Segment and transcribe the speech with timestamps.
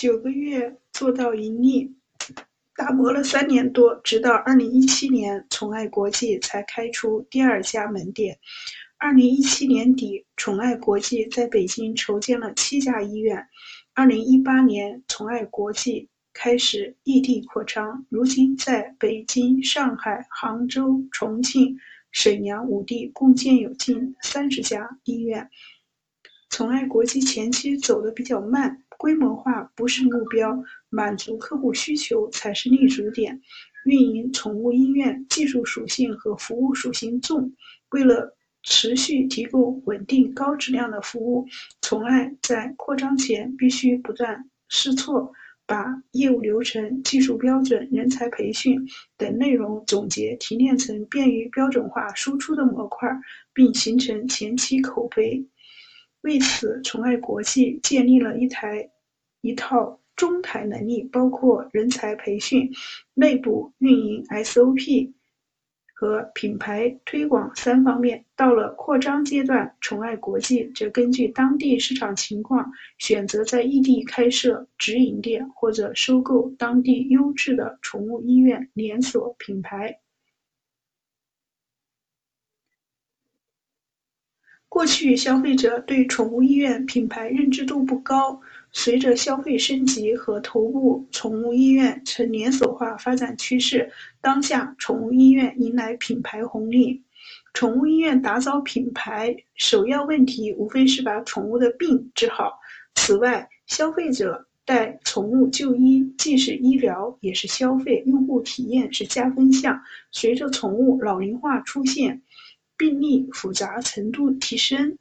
[0.00, 1.94] 九个月做到盈利，
[2.74, 8.38] 打磨了三年多，直到二零一七年，宠爱国际才开出第二家门店。
[8.96, 13.46] 二零一七年底，宠爱国际在北京筹建了七家医院。
[13.92, 21.76] 二零一八年，宠爱国际开始异地扩张，如今在北京、上海、杭州、重庆、
[22.10, 25.50] 沈阳五地共建有近三十家医院。
[26.60, 33.40] 宠爱国际前期走得比较慢，规模化不是目标，满足客户需求才是立足点。
[33.86, 37.54] 运营宠物医院技术属性和服务属性重，
[37.92, 41.46] 为了持续提供稳定高质量的服务，
[41.80, 45.32] 宠爱在扩张前必须不断试错，
[45.64, 48.86] 把业务流程、技术标准、人才培训
[49.16, 53.08] 等内容总结提炼成便于标准化输出的模块，
[53.54, 55.46] 并形成前期口碑。
[56.22, 58.90] 为此，宠爱国际建立了一台
[59.40, 62.70] 一套中台能力，包括人才培训、
[63.14, 65.12] 内部运营 SOP。
[65.92, 80.00] 和品牌推广三方面，到了扩张阶段，宠爱国际则根据当地市场情况，选择在异地开设直营店，或者收购当地优质的宠物医院连锁品牌。
[84.70, 88.40] 过去，消费者对宠物医院品牌认知度不高。
[88.70, 97.02] 随着消费升级和头部宠物医院呈连锁化发展趋势，当下宠物医院迎来品牌红利。
[97.52, 102.60] 宠物医院打造品牌，首要问题无非是把宠物的病治好。
[102.94, 109.82] 此外，消费者带宠物就医，既是医疗也是消费，用户体验是加分项。
[110.12, 112.22] 随着宠物老龄化出现，
[112.80, 114.96] 病例复杂程度提升。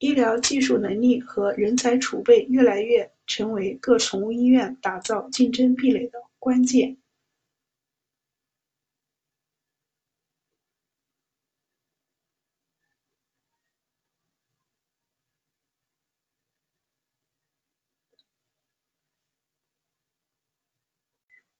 [0.00, 6.98] 医疗技术能力和人才储备越来越成为各宠物医院打造竞争壁垒的关键。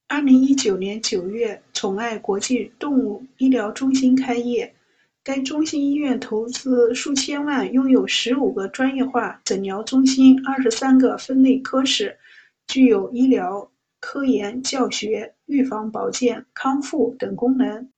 [0.07, 4.75] 二零一九年九月，宠爱国际动物医疗中心开业。
[5.25, 12.19] 该中心医院投资数千万，拥有十五个专业化诊疗中心、二十三个分类科室，
[12.67, 17.91] 具有医疗、科研、教学、预防、保健、康复等功能。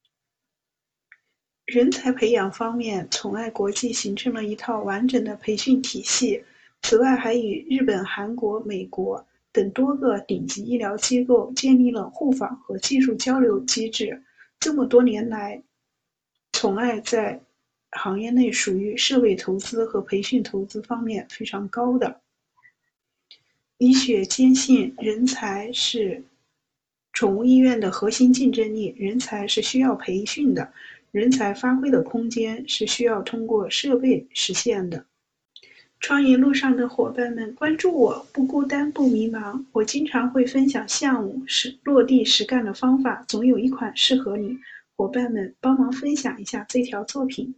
[1.64, 6.44] 人才培养方面，宠爱国际形成了一套完整的培训体系。
[6.82, 14.22] 此外，还与日本、韩国、美国等多个顶级医疗机构建立了互访和技术交流机制。
[14.60, 15.60] 这么多年来，
[16.56, 17.38] 宠爱在
[17.90, 22.22] 行业内属于设备投资和培训投资方面非常高的。
[23.76, 26.24] 医学坚信，人才是
[27.12, 30.72] 宠物医院的核心竞争力，人才是需要培训的，
[31.10, 35.04] 人才发挥的空间是需要通过设备实现的。
[36.00, 44.56] 创业路上的伙伴们，关注我不孤单不迷茫，我经常会分享项目实落地实干的方法，总有一款适合你。
[44.96, 47.54] 伙伴们，帮忙分享一下这条作品。